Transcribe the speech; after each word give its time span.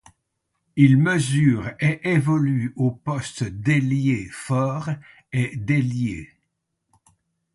Il 0.77 0.97
mesure 0.97 1.69
et 1.79 2.09
évolue 2.09 2.73
aux 2.75 2.89
postes 2.89 3.43
d'ailier 3.43 4.27
fort 4.31 4.89
et 5.31 5.55
d'ailier. 5.55 6.27